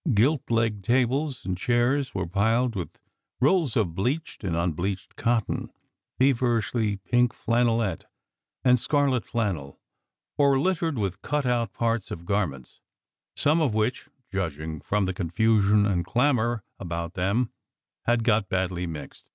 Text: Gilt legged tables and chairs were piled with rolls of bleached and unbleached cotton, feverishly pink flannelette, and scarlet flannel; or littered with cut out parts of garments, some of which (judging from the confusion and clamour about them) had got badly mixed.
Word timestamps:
Gilt 0.15 0.49
legged 0.49 0.83
tables 0.83 1.45
and 1.45 1.55
chairs 1.55 2.15
were 2.15 2.25
piled 2.25 2.75
with 2.75 2.97
rolls 3.39 3.77
of 3.77 3.93
bleached 3.93 4.43
and 4.43 4.55
unbleached 4.55 5.15
cotton, 5.15 5.71
feverishly 6.17 6.97
pink 6.97 7.33
flannelette, 7.35 8.05
and 8.65 8.79
scarlet 8.79 9.23
flannel; 9.23 9.79
or 10.39 10.59
littered 10.59 10.97
with 10.97 11.21
cut 11.21 11.45
out 11.45 11.71
parts 11.71 12.09
of 12.09 12.25
garments, 12.25 12.81
some 13.35 13.61
of 13.61 13.75
which 13.75 14.09
(judging 14.33 14.81
from 14.81 15.05
the 15.05 15.13
confusion 15.13 15.85
and 15.85 16.03
clamour 16.03 16.63
about 16.79 17.13
them) 17.13 17.51
had 18.05 18.23
got 18.23 18.49
badly 18.49 18.87
mixed. 18.87 19.29